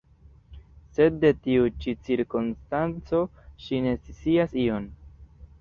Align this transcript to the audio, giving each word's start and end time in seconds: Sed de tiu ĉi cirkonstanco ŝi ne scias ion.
Sed 0.99 1.19
de 1.25 1.29
tiu 1.47 1.67
ĉi 1.83 1.93
cirkonstanco 2.07 3.21
ŝi 3.67 3.85
ne 3.89 3.95
scias 4.09 4.57
ion. 4.65 4.93